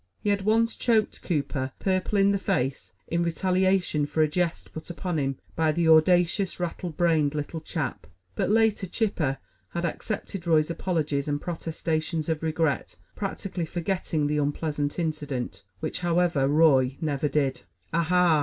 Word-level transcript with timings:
He 0.23 0.31
had 0.31 0.41
once 0.41 0.75
choked 0.75 1.21
Cooper 1.21 1.73
purple 1.77 2.17
in 2.17 2.31
the 2.31 2.39
face 2.39 2.93
in 3.07 3.21
retaliation 3.21 4.07
for 4.07 4.23
a 4.23 4.27
jest 4.27 4.73
put 4.73 4.89
upon 4.89 5.19
him 5.19 5.37
by 5.55 5.71
the 5.71 5.87
audacious, 5.87 6.59
rattle 6.59 6.89
brained 6.89 7.35
little 7.35 7.61
chap; 7.61 8.07
but 8.33 8.49
later 8.49 8.87
Chipper 8.87 9.37
had 9.73 9.85
accepted 9.85 10.47
Roy's 10.47 10.71
apologies 10.71 11.27
and 11.27 11.39
protestations 11.39 12.29
of 12.29 12.41
regret, 12.41 12.95
practically 13.15 13.67
forgetting 13.67 14.25
the 14.25 14.39
unpleasant 14.39 14.97
incident, 14.97 15.61
which, 15.81 15.99
however, 15.99 16.47
Roy 16.47 16.97
never 16.99 17.27
did. 17.27 17.61
"Ah 17.93 18.01
ha!" 18.01 18.39